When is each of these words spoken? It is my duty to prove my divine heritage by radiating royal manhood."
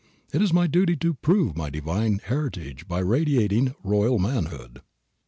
It 0.33 0.41
is 0.41 0.51
my 0.51 0.65
duty 0.65 0.95
to 0.95 1.13
prove 1.13 1.55
my 1.55 1.69
divine 1.69 2.21
heritage 2.25 2.87
by 2.87 3.01
radiating 3.01 3.75
royal 3.83 4.17
manhood." 4.17 4.81